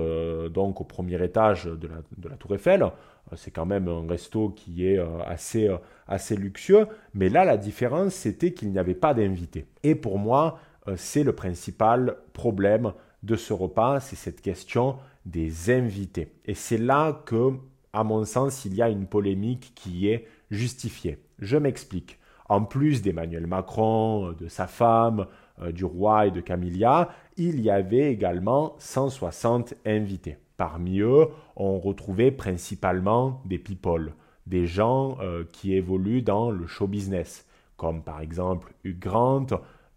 [0.52, 1.88] donc au premier étage de
[2.28, 2.86] la Tour Eiffel.
[3.34, 5.70] C'est quand même un resto qui est assez
[6.06, 9.66] assez luxueux, mais là la différence c'était qu'il n'y avait pas d'invité.
[9.82, 15.70] Et pour moi, euh, c'est le principal problème de ce repas, c'est cette question des
[15.70, 16.32] invités.
[16.44, 17.52] Et c'est là que,
[17.96, 21.18] à mon sens, il y a une polémique qui est justifiée.
[21.38, 22.18] Je m'explique.
[22.48, 25.26] En plus d'Emmanuel Macron, de sa femme,
[25.62, 30.36] euh, du roi et de Camilla, il y avait également 160 invités.
[30.58, 34.12] Parmi eux, on retrouvait principalement des people
[34.46, 37.46] des gens euh, qui évoluent dans le show business,
[37.78, 39.46] comme par exemple Hugh Grant,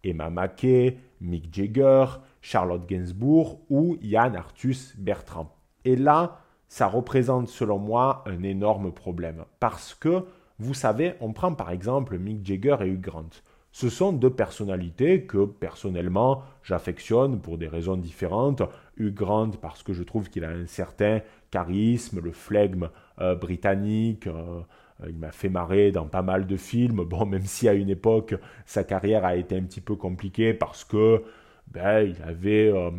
[0.03, 2.05] Emma Mackey, Mick Jagger,
[2.41, 5.53] Charlotte Gainsbourg ou Yann Arthus Bertrand.
[5.83, 10.23] Et là, ça représente selon moi un énorme problème parce que,
[10.59, 13.29] vous savez, on prend par exemple Mick Jagger et Hugh Grant.
[13.71, 18.61] Ce sont deux personnalités que personnellement j'affectionne pour des raisons différentes.
[18.97, 24.27] Hugh Grant parce que je trouve qu'il a un certain charisme, le flegme euh, britannique.
[24.27, 24.61] Euh,
[25.07, 27.03] il m'a fait marrer dans pas mal de films.
[27.03, 30.83] Bon, même si à une époque sa carrière a été un petit peu compliquée parce
[30.83, 31.23] que
[31.71, 32.89] ben, il, avait, euh,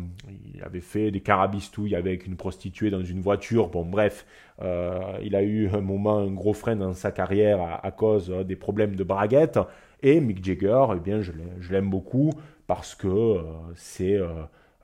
[0.53, 3.67] il avait fait des carabistouilles avec une prostituée dans une voiture.
[3.69, 4.25] Bon, bref,
[5.23, 8.95] il a eu un moment, un gros frein dans sa carrière à, cause des problèmes
[8.95, 9.59] de braguette.
[10.03, 12.31] Et Mick Jagger, eh bien, je l'aime beaucoup
[12.71, 13.41] parce que euh,
[13.75, 14.29] c'est euh,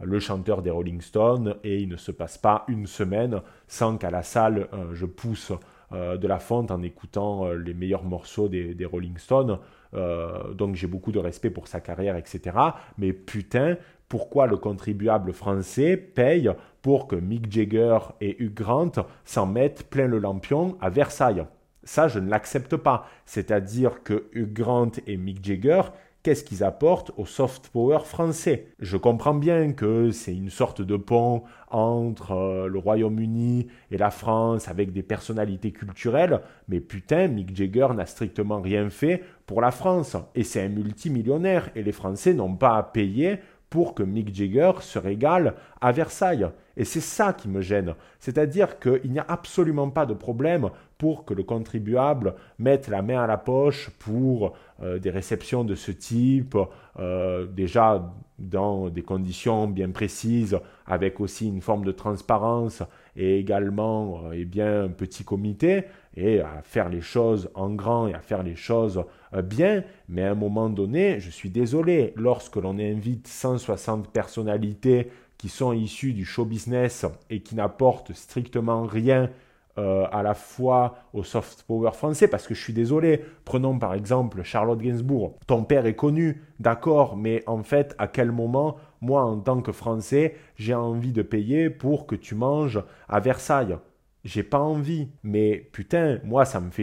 [0.02, 4.12] le chanteur des Rolling Stones et il ne se passe pas une semaine sans qu'à
[4.12, 5.54] la salle euh, je pousse
[5.93, 9.58] de la fonte en écoutant les meilleurs morceaux des Rolling Stones.
[9.93, 12.58] Donc j'ai beaucoup de respect pour sa carrière, etc.
[12.97, 13.78] Mais putain,
[14.10, 16.50] pourquoi le contribuable français paye
[16.82, 18.91] pour que Mick Jagger et Hugh Grant
[19.26, 21.45] s'en mettent plein le lampion à Versailles?
[21.84, 23.08] Ça, je ne l'accepte pas.
[23.26, 25.82] C'est-à-dire que Hugh Grant et Mick Jagger,
[26.23, 28.67] qu'est-ce qu'ils apportent au soft power français?
[28.80, 34.12] Je comprends bien que c'est une sorte de pont entre euh, le Royaume-Uni et la
[34.12, 39.71] France avec des personnalités culturelles, mais putain, Mick Jagger n'a strictement rien fait pour la
[39.71, 40.17] France.
[40.36, 44.71] Et c'est un multimillionnaire, et les Français n'ont pas à payer pour que Mick Jagger
[44.82, 46.47] se régale à Versailles.
[46.77, 47.95] Et c'est ça qui me gêne.
[48.19, 53.23] C'est-à-dire qu'il n'y a absolument pas de problème pour que le contribuable mette la main
[53.23, 56.56] à la poche pour euh, des réceptions de ce type,
[56.99, 62.84] euh, déjà dans des conditions bien précises, avec aussi une forme de transparence
[63.15, 68.13] et également eh bien, un petit comité, et à faire les choses en grand et
[68.13, 69.03] à faire les choses
[69.44, 69.84] bien.
[70.08, 75.74] Mais à un moment donné, je suis désolé, lorsque l'on invite 160 personnalités qui sont
[75.74, 79.30] issus du show business et qui n'apportent strictement rien
[79.78, 83.94] euh, à la fois au soft power français, parce que je suis désolé, prenons par
[83.94, 89.24] exemple Charlotte Gainsbourg, ton père est connu, d'accord, mais en fait, à quel moment, moi
[89.24, 93.78] en tant que Français, j'ai envie de payer pour que tu manges à Versailles?
[94.24, 96.82] J'ai pas envie, mais putain, moi ça me fait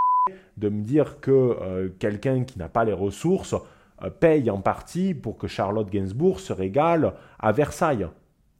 [0.56, 3.54] de me dire que euh, quelqu'un qui n'a pas les ressources
[4.02, 8.08] euh, paye en partie pour que Charlotte Gainsbourg se régale à Versailles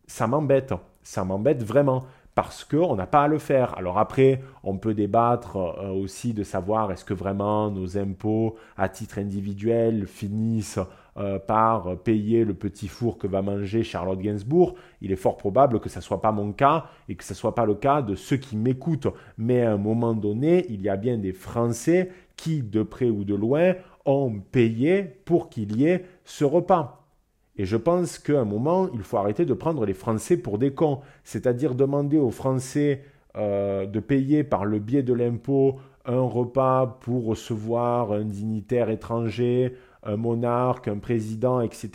[0.07, 0.74] ça m'embête.
[1.02, 2.04] Ça m'embête vraiment
[2.35, 3.76] parce qu'on n'a pas à le faire.
[3.78, 8.88] Alors après, on peut débattre euh, aussi de savoir est-ce que vraiment nos impôts à
[8.88, 10.80] titre individuel finissent
[11.16, 14.74] euh, par payer le petit four que va manger Charlotte Gainsbourg.
[15.00, 17.37] Il est fort probable que ce ne soit pas mon cas et que ce ne
[17.37, 19.09] soit pas le cas de ceux qui m'écoutent.
[19.38, 23.24] Mais à un moment donné, il y a bien des Français qui, de près ou
[23.24, 23.74] de loin,
[24.05, 27.07] ont payé pour qu'il y ait ce repas.
[27.57, 30.72] Et je pense qu'à un moment, il faut arrêter de prendre les Français pour des
[30.72, 31.00] cons.
[31.22, 33.05] C'est-à-dire demander aux Français
[33.37, 39.74] euh, de payer par le biais de l'impôt un repas pour recevoir un dignitaire étranger,
[40.05, 41.90] un monarque, un président, etc.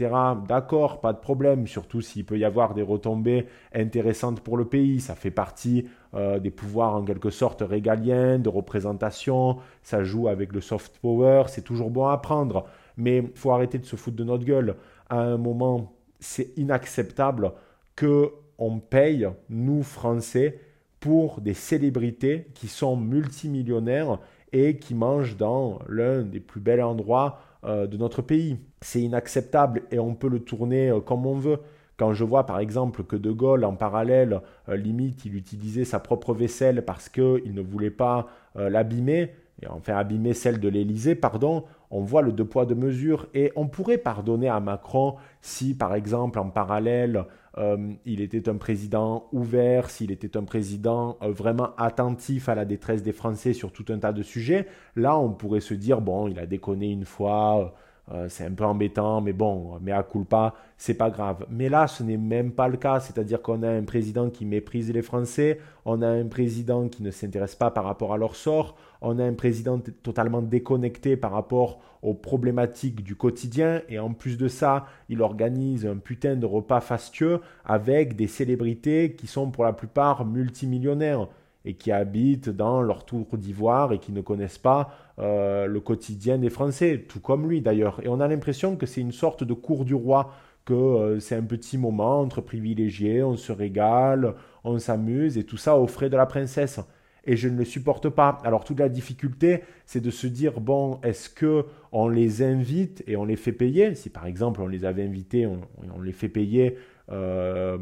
[0.47, 4.99] D'accord, pas de problème, surtout s'il peut y avoir des retombées intéressantes pour le pays.
[4.99, 10.53] Ça fait partie euh, des pouvoirs en quelque sorte régaliens, de représentation, ça joue avec
[10.53, 12.65] le soft power, c'est toujours bon à prendre.
[12.97, 14.75] Mais il faut arrêter de se foutre de notre gueule
[15.09, 17.53] à un moment, c'est inacceptable
[17.95, 20.59] que on paye, nous Français,
[20.99, 24.19] pour des célébrités qui sont multimillionnaires
[24.51, 28.57] et qui mangent dans l'un des plus bels endroits de notre pays.
[28.81, 31.59] C'est inacceptable et on peut le tourner euh, comme on veut.
[31.97, 35.99] Quand je vois par exemple que De Gaulle, en parallèle, euh, limite, il utilisait sa
[35.99, 41.65] propre vaisselle parce qu'il ne voulait pas l'abîmer, et enfin abîmer celle de l'Élysée, pardon,
[41.91, 45.95] on voit le deux poids deux mesures et on pourrait pardonner à Macron si par
[45.95, 47.25] exemple en parallèle
[47.57, 52.65] euh, il était un président ouvert, s'il était un président euh, vraiment attentif à la
[52.65, 56.27] détresse des Français sur tout un tas de sujets, là on pourrait se dire bon
[56.27, 57.73] il a déconné une fois,
[58.11, 61.45] euh, c'est un peu embêtant, mais bon, mais à culpa, c'est pas grave.
[61.49, 64.91] Mais là, ce n'est même pas le cas, c'est-à-dire qu'on a un président qui méprise
[64.91, 68.75] les Français, on a un président qui ne s'intéresse pas par rapport à leur sort,
[69.01, 74.37] on a un président totalement déconnecté par rapport aux problématiques du quotidien, et en plus
[74.37, 79.63] de ça, il organise un putain de repas fastueux avec des célébrités qui sont pour
[79.63, 81.27] la plupart multimillionnaires
[81.65, 86.37] et qui habitent dans leur tour d'ivoire et qui ne connaissent pas euh, le quotidien
[86.37, 87.99] des Français, tout comme lui d'ailleurs.
[88.03, 90.31] Et on a l'impression que c'est une sorte de cour du roi,
[90.63, 95.57] que euh, c'est un petit moment entre privilégiés, on se régale, on s'amuse et tout
[95.57, 96.79] ça aux frais de la princesse.
[97.25, 98.39] Et je ne le supporte pas.
[98.43, 103.17] Alors toute la difficulté, c'est de se dire bon, est-ce que on les invite et
[103.17, 103.95] on les fait payer?
[103.95, 106.77] Si par exemple on les avait invités, on, les fait payer
[107.11, 107.77] euh,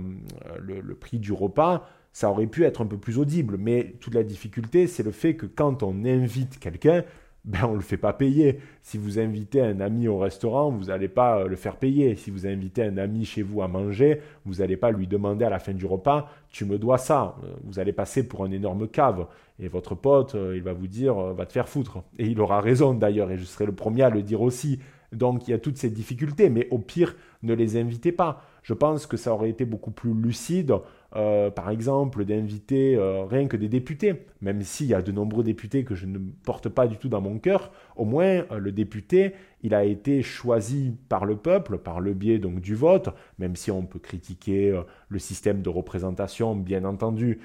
[0.59, 3.57] le prix du repas ça aurait pu être un peu plus audible.
[3.59, 7.03] Mais toute la difficulté, c'est le fait que quand on invite quelqu'un,
[7.47, 8.59] ben on ne le fait pas payer.
[8.83, 12.15] Si vous invitez un ami au restaurant, vous n'allez pas le faire payer.
[12.15, 15.49] Si vous invitez un ami chez vous à manger, vous n'allez pas lui demander à
[15.49, 17.35] la fin du repas, tu me dois ça.
[17.63, 19.27] Vous allez passer pour un énorme cave.
[19.59, 22.03] Et votre pote, il va vous dire, va te faire foutre.
[22.19, 24.79] Et il aura raison d'ailleurs, et je serai le premier à le dire aussi.
[25.13, 28.41] Donc il y a toutes ces difficultés, mais au pire, ne les invitez pas.
[28.61, 30.73] Je pense que ça aurait été beaucoup plus lucide,
[31.15, 35.43] euh, par exemple, d'inviter euh, rien que des députés, même s'il y a de nombreux
[35.43, 38.71] députés que je ne porte pas du tout dans mon cœur, au moins euh, le
[38.73, 43.55] député, il a été choisi par le peuple, par le biais donc du vote, même
[43.55, 47.39] si on peut critiquer le système de représentation, bien entendu,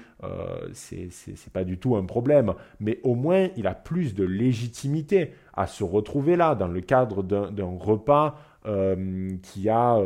[0.73, 1.09] c'est
[1.51, 5.83] pas du tout un problème, mais au moins il a plus de légitimité à se
[5.83, 9.99] retrouver là, dans le cadre d'un repas qui a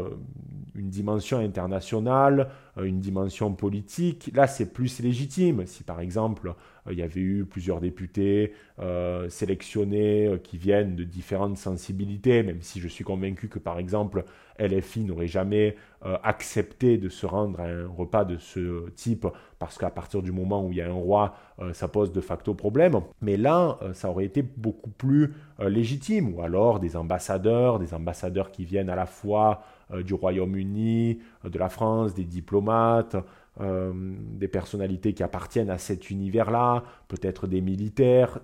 [0.77, 4.31] une dimension internationale, euh, une dimension politique.
[4.33, 5.65] Là, c'est plus légitime.
[5.65, 6.53] Si par exemple,
[6.87, 12.61] euh, il y avait eu plusieurs députés euh, sélectionnés qui viennent de différentes sensibilités, même
[12.61, 14.23] si je suis convaincu que par exemple,
[14.59, 15.75] LFI n'aurait jamais
[16.23, 19.25] accepté de se rendre à un repas de ce type,
[19.59, 21.35] parce qu'à partir du moment où il y a un roi,
[21.73, 23.01] ça pose de facto problème.
[23.21, 26.33] Mais là, ça aurait été beaucoup plus légitime.
[26.35, 31.49] Ou alors des ambassadeurs, des ambassadeurs qui viennent à la fois euh, du Royaume-Uni, euh,
[31.49, 33.15] de la France, des diplomates,
[33.61, 38.39] euh, des personnalités qui appartiennent à cet univers-là, peut-être des militaires.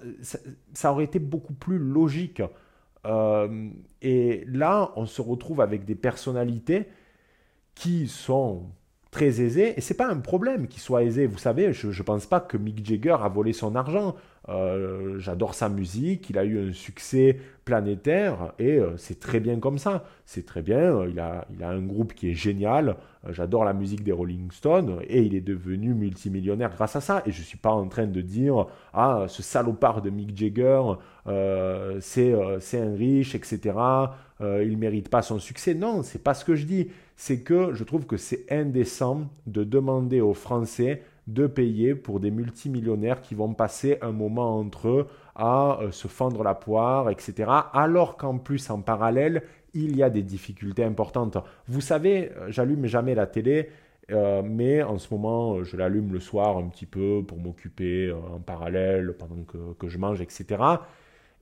[0.73, 2.41] Ça, aurait été beaucoup plus logique.
[3.05, 6.85] Et là, on se retrouve avec des personnalités
[7.75, 8.63] qui sont
[9.11, 11.27] très aisées, et c'est pas un problème qu'ils soient aisés.
[11.27, 14.15] Vous savez, je ne pense pas que Mick Jagger a volé son argent.
[14.49, 19.59] Euh, j'adore sa musique, il a eu un succès planétaire et euh, c'est très bien
[19.59, 20.03] comme ça.
[20.25, 22.97] C'est très bien, euh, il, a, il a un groupe qui est génial,
[23.29, 27.23] j'adore la musique des Rolling Stones et il est devenu multimillionnaire grâce à ça.
[27.25, 30.81] Et je ne suis pas en train de dire, ah, ce salopard de Mick Jagger,
[32.01, 33.61] c'est un riche, etc.
[34.41, 35.73] il ne mérite pas son succès.
[35.73, 36.89] Non, c'est pas ce que je dis.
[37.15, 42.31] C'est que je trouve que c'est indécent de demander aux Français de payer pour des
[42.31, 47.49] multimillionnaires qui vont passer un moment entre eux à euh, se fendre la poire, etc.
[47.73, 51.37] Alors qu'en plus, en parallèle, il y a des difficultés importantes.
[51.67, 53.69] Vous savez, euh, j'allume jamais la télé,
[54.11, 58.39] euh, mais en ce moment, je l'allume le soir un petit peu pour m'occuper en
[58.39, 60.61] parallèle pendant que, je mange, etc.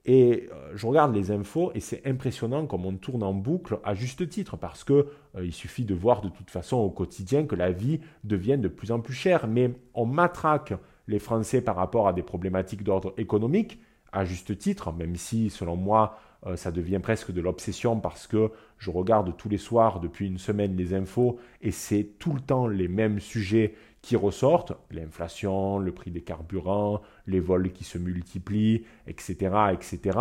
[0.04, 3.94] Et euh, je regarde les infos et c'est impressionnant comme on tourne en boucle à
[3.94, 7.54] juste titre parce que euh, il suffit de voir de toute façon au quotidien que
[7.54, 9.46] la vie devient de plus en plus chère.
[9.46, 10.74] Mais on matraque
[11.06, 13.80] les Français par rapport à des problématiques d'ordre économique
[14.12, 18.50] à juste titre, même si selon moi euh, ça devient presque de l'obsession parce que
[18.78, 22.66] je regarde tous les soirs depuis une semaine les infos et c'est tout le temps
[22.66, 28.84] les mêmes sujets qui ressortent, l'inflation, le prix des carburants, les vols qui se multiplient,
[29.06, 29.36] etc.
[29.72, 30.18] etc.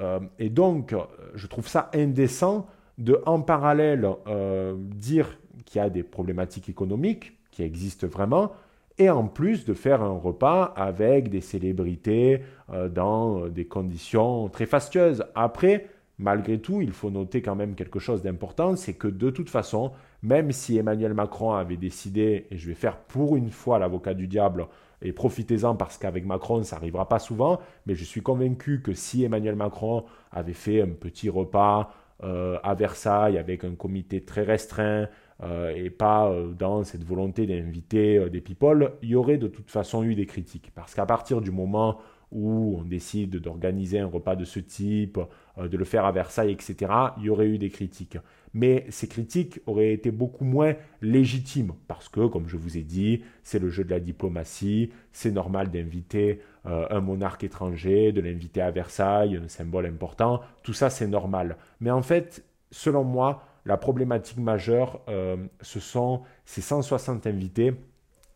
[0.00, 0.94] Euh, et donc,
[1.34, 7.38] je trouve ça indécent de, en parallèle, euh, dire qu'il y a des problématiques économiques
[7.50, 8.52] qui existent vraiment,
[8.98, 14.66] et en plus de faire un repas avec des célébrités euh, dans des conditions très
[14.66, 15.24] fastueuses.
[15.34, 15.86] Après,
[16.20, 19.92] malgré tout, il faut noter quand même quelque chose d'important, c'est que de toute façon,
[20.22, 24.26] même si Emmanuel Macron avait décidé, et je vais faire pour une fois l'avocat du
[24.26, 24.66] diable,
[25.02, 29.24] et profitez-en parce qu'avec Macron, ça n'arrivera pas souvent, mais je suis convaincu que si
[29.24, 35.08] Emmanuel Macron avait fait un petit repas euh, à Versailles avec un comité très restreint,
[35.42, 39.70] euh, et pas euh, dans cette volonté d'inviter des people, il y aurait de toute
[39.70, 40.70] façon eu des critiques.
[40.74, 41.98] Parce qu'à partir du moment
[42.32, 45.18] où on décide d'organiser un repas de ce type,
[45.58, 48.18] euh, de le faire à Versailles, etc., il y aurait eu des critiques.
[48.52, 53.22] Mais ces critiques auraient été beaucoup moins légitimes, parce que, comme je vous ai dit,
[53.42, 58.60] c'est le jeu de la diplomatie, c'est normal d'inviter euh, un monarque étranger, de l'inviter
[58.60, 61.56] à Versailles, un symbole important, tout ça c'est normal.
[61.80, 67.74] Mais en fait, selon moi, la problématique majeure, euh, ce sont ces 160 invités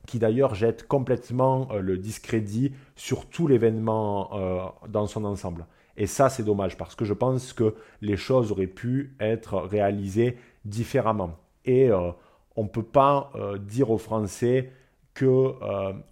[0.06, 5.66] qui d'ailleurs jette complètement euh, le discrédit sur tout l'événement euh, dans son ensemble.
[5.96, 10.36] Et ça, c'est dommage parce que je pense que les choses auraient pu être réalisées
[10.64, 11.36] différemment.
[11.64, 12.10] Et euh,
[12.56, 13.32] on ne peut pas
[13.66, 14.70] dire aux Français
[15.12, 15.52] que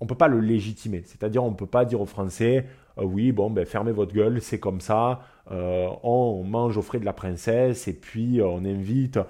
[0.00, 1.02] on peut pas le légitimer.
[1.06, 4.58] C'est-à-dire, on ne peut pas dire aux Français, oui, bon, ben fermez votre gueule, c'est
[4.58, 5.20] comme ça.
[5.50, 9.20] on mange au frais de la princesse et puis on invite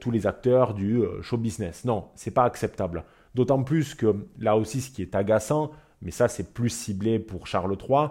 [0.00, 1.84] tous les acteurs du show business.
[1.84, 3.04] Non, c'est pas acceptable.
[3.34, 5.70] D'autant plus que là aussi, ce qui est agaçant,
[6.02, 8.08] mais ça c'est plus ciblé pour Charles III,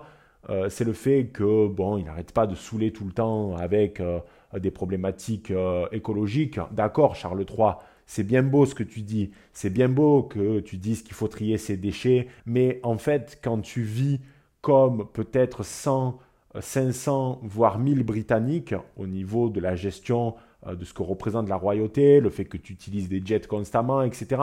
[0.50, 4.00] euh, c'est le fait que bon, il n'arrête pas de saouler tout le temps avec
[4.00, 4.20] euh,
[4.58, 6.60] des problématiques euh, écologiques.
[6.72, 7.74] D'accord, Charles III,
[8.08, 11.28] c'est bien beau ce que tu dis, c'est bien beau que tu dises qu'il faut
[11.28, 14.20] trier ses déchets, mais en fait, quand tu vis
[14.62, 16.20] comme peut-être 100
[16.60, 20.36] 500 voire 1000 Britanniques au niveau de la gestion
[20.68, 24.42] de ce que représente la royauté, le fait que tu utilises des jets constamment, etc.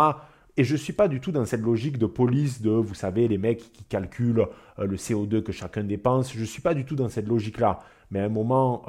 [0.58, 3.28] Et je ne suis pas du tout dans cette logique de police de, vous savez,
[3.28, 4.46] les mecs qui calculent
[4.76, 6.32] le CO2 que chacun dépense.
[6.34, 7.78] Je ne suis pas du tout dans cette logique-là.
[8.10, 8.84] Mais à un moment,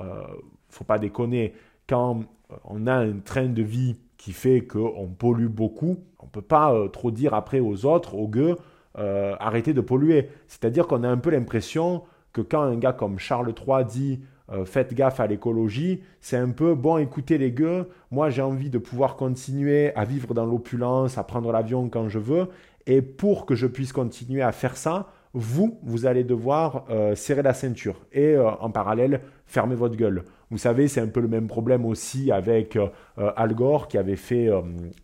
[0.70, 1.54] ne faut pas déconner.
[1.88, 2.24] Quand
[2.64, 6.74] on a un train de vie qui fait qu'on pollue beaucoup, on ne peut pas
[6.74, 8.58] euh, trop dire après aux autres, aux gueux,
[8.98, 10.30] euh, arrêtez de polluer.
[10.48, 12.04] C'est-à-dire qu'on a un peu l'impression
[12.34, 14.20] que quand un gars comme Charles III dit
[14.52, 18.72] euh, faites gaffe à l'écologie, c'est un peu bon, écoutez les gueux, moi j'ai envie
[18.72, 22.48] de pouvoir continuer à vivre dans l'opulence, à prendre l'avion quand je veux,
[22.88, 27.44] et pour que je puisse continuer à faire ça, vous, vous allez devoir euh, serrer
[27.44, 30.24] la ceinture et euh, en parallèle fermer votre gueule.
[30.50, 32.76] Vous savez, c'est un peu le même problème aussi avec
[33.18, 34.50] Al Gore qui avait fait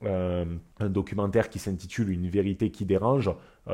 [0.03, 3.29] un documentaire qui s'intitule Une vérité qui dérange,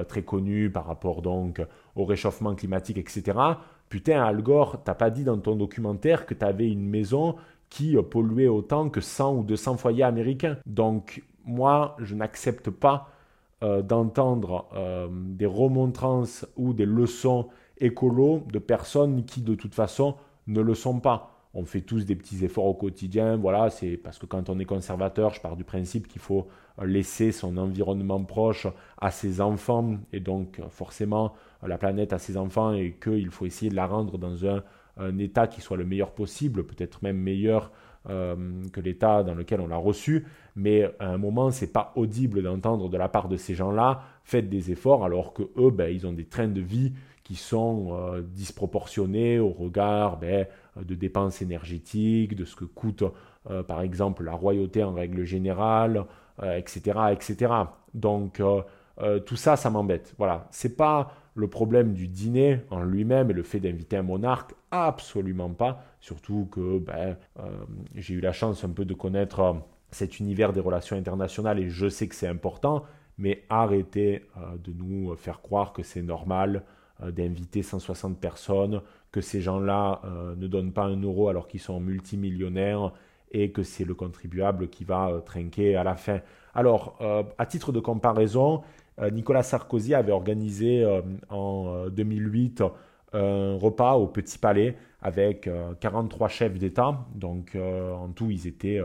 [0.09, 1.61] très connu par rapport donc
[1.95, 3.37] au réchauffement climatique, etc.
[3.91, 7.35] Putain, Al Gore, t'as pas dit dans ton documentaire que tu avais une maison
[7.69, 10.55] qui polluait autant que 100 ou 200 foyers américains.
[10.65, 13.09] Donc moi, je n'accepte pas
[13.63, 20.15] euh, d'entendre euh, des remontrances ou des leçons écolo de personnes qui de toute façon
[20.47, 21.40] ne le sont pas.
[21.53, 24.65] On fait tous des petits efforts au quotidien, voilà, c'est parce que quand on est
[24.65, 26.47] conservateur, je pars du principe qu'il faut
[26.81, 28.67] laisser son environnement proche
[28.99, 31.33] à ses enfants et donc forcément
[31.67, 34.63] la planète à ses enfants et qu'il faut essayer de la rendre dans un,
[35.17, 37.71] état qui soit le meilleur possible, peut-être même meilleur
[38.09, 38.35] euh,
[38.71, 40.25] que l'État dans lequel on l'a reçu,
[40.55, 44.49] mais à un moment, c'est pas audible d'entendre de la part de ces gens-là, faites
[44.49, 46.93] des efforts, alors que eux, ben, ils ont des trains de vie
[47.31, 53.03] qui sont euh, disproportionnés au regard ben, de dépenses énergétiques, de ce que coûte
[53.49, 56.05] euh, par exemple la royauté en règle générale,
[56.43, 57.53] etc., etc.
[57.93, 58.41] Donc
[59.25, 60.15] tout ça, ça m'embête.
[60.17, 64.53] Voilà, c'est pas le problème du dîner en lui-même et le fait d'inviter un monarque,
[64.71, 65.83] absolument pas.
[65.99, 67.43] Surtout que ben, euh,
[67.95, 69.53] j'ai eu la chance un peu de connaître euh,
[69.91, 72.83] cet univers des relations internationales et je sais que c'est important,
[73.17, 76.63] mais arrêtez euh, de nous faire croire que c'est normal
[77.09, 78.81] d'inviter 160 personnes,
[79.11, 80.01] que ces gens-là
[80.37, 82.93] ne donnent pas un euro alors qu'ils sont multimillionnaires
[83.31, 86.19] et que c'est le contribuable qui va trinquer à la fin.
[86.53, 86.99] Alors,
[87.37, 88.61] à titre de comparaison,
[89.11, 90.85] Nicolas Sarkozy avait organisé
[91.29, 92.63] en 2008
[93.13, 95.49] un repas au Petit Palais avec
[95.79, 97.05] 43 euh, chefs d'État.
[97.15, 98.81] Donc euh, en tout, ils étaient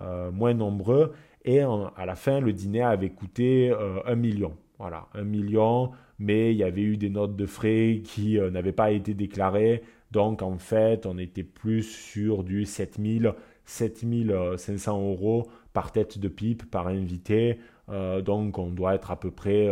[0.00, 1.14] euh, moins nombreux.
[1.44, 3.72] Et à la fin, le dîner avait coûté
[4.04, 4.56] un million.
[4.78, 8.90] Voilà, un million, mais il y avait eu des notes de frais qui n'avaient pas
[8.90, 9.82] été déclarées.
[10.10, 13.32] Donc en fait, on était plus sur du 7000,
[13.64, 17.58] 7500 euros par tête de pipe, par invité.
[17.88, 19.68] donc on doit être à peu près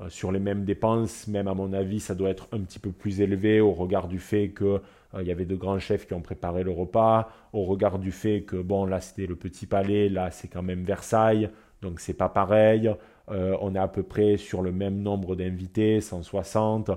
[0.00, 2.90] euh, sur les mêmes dépenses, même à mon avis, ça doit être un petit peu
[2.90, 6.20] plus élevé au regard du fait qu'il euh, y avait de grands chefs qui ont
[6.20, 10.32] préparé le repas, au regard du fait que, bon, là c'était le Petit Palais, là
[10.32, 11.48] c'est quand même Versailles,
[11.80, 12.90] donc c'est pas pareil.
[13.30, 16.90] Euh, on est à peu près sur le même nombre d'invités, 160,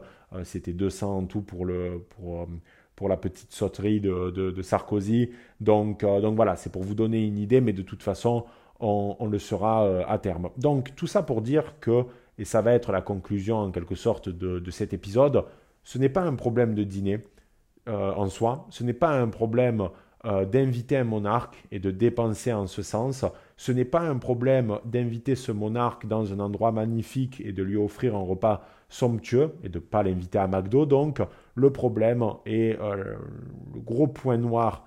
[0.44, 2.48] c'était 200 en tout pour, le, pour,
[2.96, 5.30] pour la petite sauterie de, de, Sarkozy.
[5.62, 8.44] Donc, donc voilà, c'est pour vous donner une idée, mais de toute façon,
[8.82, 10.50] on, on le sera à terme.
[10.58, 12.04] Donc tout ça pour dire que
[12.38, 15.46] et ça va être la conclusion en quelque sorte de, cet épisode,
[15.84, 17.20] ce n'est pas un problème de dîner
[17.88, 19.90] euh, en soi, ce n'est pas un problème
[20.26, 24.80] euh, d'inviter un monarque et de dépenser en ce sens, ce n'est pas un problème
[24.86, 29.70] d'inviter ce monarque dans un endroit magnifique et de lui offrir un repas somptueux et
[29.70, 30.86] de ne pas l'inviter à McDo.
[30.86, 31.22] Donc
[31.56, 33.16] le problème et euh,
[33.74, 34.86] le gros point noir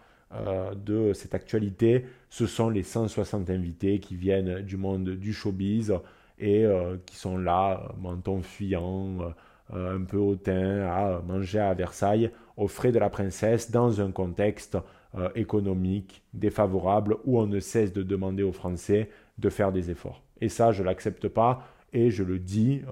[0.86, 5.92] de cette actualité, ce sont les 160 invités qui viennent du monde du showbiz,
[6.40, 9.18] et euh, qui sont là, menton fuyant,
[9.74, 14.10] euh, un peu hautain, à manger à Versailles aux frais de la princesse dans un
[14.10, 14.76] contexte
[15.16, 20.22] euh, économique défavorable où on ne cesse de demander aux Français de faire des efforts.
[20.40, 22.82] Et ça, je ne l'accepte pas et je le dis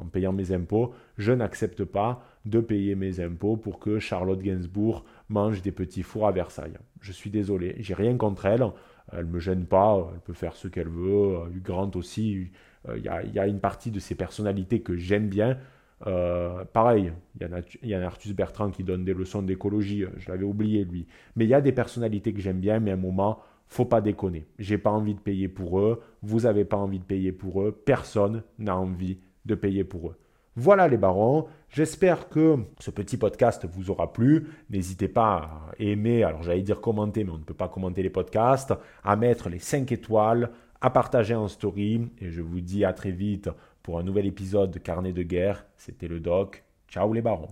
[0.00, 5.04] en payant mes impôts, je n'accepte pas de payer mes impôts pour que Charlotte Gainsbourg
[5.28, 6.76] mange des petits fours à Versailles.
[7.00, 8.64] Je suis désolé, j'ai rien contre elle,
[9.12, 12.50] elle me gêne pas, elle peut faire ce qu'elle veut, Hugh Grant aussi,
[12.88, 15.58] il euh, y, a une partie de ses personnalités que j'aime bien.
[16.06, 20.30] Euh, pareil, il y, a, un Artus Bertrand qui donne des leçons d'écologie, euh, je
[20.30, 21.06] l'avais oublié lui.
[21.36, 24.00] Mais il y a des personnalités que j'aime bien, mais à un moment, faut pas
[24.00, 24.46] déconner.
[24.58, 27.72] J'ai pas envie de payer pour eux, vous n'avez pas envie de payer pour eux,
[27.72, 30.16] personne n'a envie de payer pour eux.
[30.56, 34.46] Voilà les barons, j'espère que ce petit podcast vous aura plu.
[34.70, 38.10] N'hésitez pas à aimer, alors j'allais dire commenter, mais on ne peut pas commenter les
[38.10, 38.72] podcasts,
[39.02, 42.08] à mettre les 5 étoiles, à partager en story.
[42.20, 43.50] Et je vous dis à très vite
[43.84, 45.66] pour un nouvel épisode de Carnet de guerre.
[45.76, 46.64] C'était le doc.
[46.88, 47.50] Ciao les barons.